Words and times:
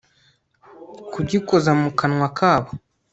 kugikoza 1.13 1.71
mu 1.81 1.89
kanwa 1.99 2.29
kabo 2.37 2.69